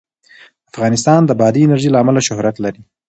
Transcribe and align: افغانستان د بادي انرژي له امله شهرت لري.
افغانستان 0.71 1.21
د 1.25 1.31
بادي 1.39 1.61
انرژي 1.63 1.89
له 1.91 1.97
امله 2.03 2.21
شهرت 2.27 2.55
لري. 2.65 2.81